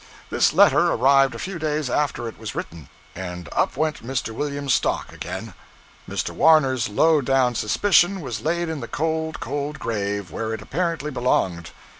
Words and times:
This 0.31 0.51
letter 0.51 0.79
arrived 0.91 1.35
a 1.35 1.37
few 1.37 1.59
days 1.59 1.87
after 1.87 2.27
it 2.27 2.39
was 2.39 2.55
written 2.55 2.89
and 3.15 3.47
up 3.51 3.77
went 3.77 4.03
Mr. 4.03 4.33
Williams's 4.33 4.75
stock 4.77 5.13
again. 5.13 5.53
Mr. 6.09 6.31
Warner's 6.31 6.89
low 6.89 7.21
down 7.21 7.53
suspicion 7.53 8.19
was 8.21 8.41
laid 8.41 8.67
in 8.67 8.79
the 8.79 8.87
cold, 8.87 9.39
cold 9.39 9.77
grave, 9.77 10.31
where 10.31 10.55
it 10.55 10.61
apparently 10.63 11.11
belonged. 11.11 11.69